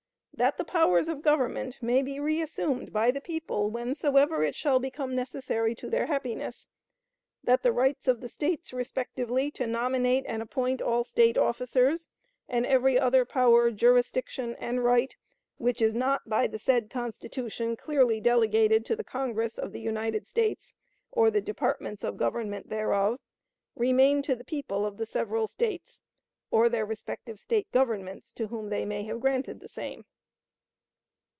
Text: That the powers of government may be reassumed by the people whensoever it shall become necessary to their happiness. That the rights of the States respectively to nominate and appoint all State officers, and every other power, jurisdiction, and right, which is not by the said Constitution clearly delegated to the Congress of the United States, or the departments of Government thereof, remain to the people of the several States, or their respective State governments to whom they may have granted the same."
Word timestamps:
That 0.33 0.57
the 0.57 0.65
powers 0.65 1.07
of 1.07 1.21
government 1.21 1.77
may 1.83 2.01
be 2.01 2.19
reassumed 2.19 2.91
by 2.91 3.11
the 3.11 3.21
people 3.21 3.69
whensoever 3.69 4.41
it 4.43 4.55
shall 4.55 4.79
become 4.79 5.13
necessary 5.15 5.75
to 5.75 5.87
their 5.87 6.07
happiness. 6.07 6.65
That 7.43 7.61
the 7.61 7.71
rights 7.71 8.07
of 8.07 8.21
the 8.21 8.27
States 8.27 8.73
respectively 8.73 9.51
to 9.51 9.67
nominate 9.67 10.23
and 10.25 10.41
appoint 10.41 10.81
all 10.81 11.03
State 11.03 11.37
officers, 11.37 12.07
and 12.49 12.65
every 12.65 12.97
other 12.97 13.23
power, 13.23 13.69
jurisdiction, 13.69 14.55
and 14.55 14.83
right, 14.83 15.15
which 15.57 15.79
is 15.79 15.93
not 15.93 16.27
by 16.27 16.47
the 16.47 16.57
said 16.57 16.89
Constitution 16.89 17.75
clearly 17.77 18.19
delegated 18.19 18.83
to 18.85 18.95
the 18.95 19.03
Congress 19.03 19.59
of 19.59 19.71
the 19.73 19.81
United 19.81 20.25
States, 20.25 20.73
or 21.11 21.29
the 21.29 21.41
departments 21.41 22.03
of 22.03 22.17
Government 22.17 22.67
thereof, 22.69 23.19
remain 23.75 24.23
to 24.23 24.35
the 24.35 24.43
people 24.45 24.87
of 24.87 24.97
the 24.97 25.05
several 25.05 25.45
States, 25.45 26.01
or 26.49 26.67
their 26.67 26.85
respective 26.87 27.37
State 27.37 27.71
governments 27.71 28.33
to 28.33 28.47
whom 28.47 28.69
they 28.69 28.85
may 28.85 29.03
have 29.03 29.19
granted 29.19 29.59
the 29.59 29.69
same." 29.69 30.03